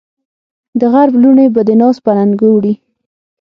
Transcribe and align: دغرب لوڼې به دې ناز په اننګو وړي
دغرب 0.81 1.13
لوڼې 1.21 1.45
به 1.55 1.61
دې 1.67 1.75
ناز 1.81 1.95
په 2.05 2.09
اننګو 2.21 2.49
وړي 2.53 2.73